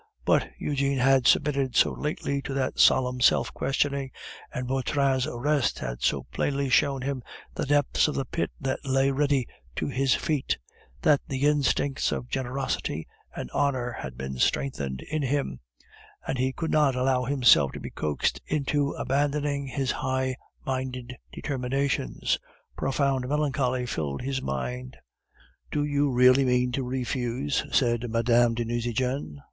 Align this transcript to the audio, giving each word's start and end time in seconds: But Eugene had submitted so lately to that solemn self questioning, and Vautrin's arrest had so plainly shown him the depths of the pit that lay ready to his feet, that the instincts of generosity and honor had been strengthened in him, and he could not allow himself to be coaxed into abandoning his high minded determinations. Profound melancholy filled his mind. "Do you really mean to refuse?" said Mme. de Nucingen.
But 0.25 0.49
Eugene 0.57 0.97
had 0.97 1.27
submitted 1.27 1.75
so 1.75 1.91
lately 1.93 2.41
to 2.41 2.55
that 2.55 2.79
solemn 2.79 3.21
self 3.21 3.53
questioning, 3.53 4.09
and 4.51 4.67
Vautrin's 4.67 5.27
arrest 5.27 5.77
had 5.77 6.01
so 6.01 6.23
plainly 6.31 6.69
shown 6.69 7.03
him 7.03 7.21
the 7.53 7.67
depths 7.67 8.07
of 8.07 8.15
the 8.15 8.25
pit 8.25 8.49
that 8.59 8.83
lay 8.83 9.11
ready 9.11 9.47
to 9.75 9.85
his 9.89 10.15
feet, 10.15 10.57
that 11.03 11.21
the 11.27 11.45
instincts 11.45 12.11
of 12.11 12.29
generosity 12.29 13.07
and 13.35 13.51
honor 13.51 13.91
had 13.91 14.17
been 14.17 14.39
strengthened 14.39 15.01
in 15.01 15.21
him, 15.21 15.59
and 16.25 16.39
he 16.39 16.51
could 16.51 16.71
not 16.71 16.95
allow 16.95 17.25
himself 17.25 17.71
to 17.73 17.79
be 17.79 17.91
coaxed 17.91 18.41
into 18.47 18.93
abandoning 18.93 19.67
his 19.67 19.91
high 19.91 20.35
minded 20.65 21.15
determinations. 21.31 22.39
Profound 22.75 23.29
melancholy 23.29 23.85
filled 23.85 24.23
his 24.23 24.41
mind. 24.41 24.97
"Do 25.69 25.83
you 25.83 26.09
really 26.09 26.43
mean 26.43 26.71
to 26.71 26.81
refuse?" 26.83 27.63
said 27.71 28.09
Mme. 28.09 28.55
de 28.55 28.65
Nucingen. 28.65 29.39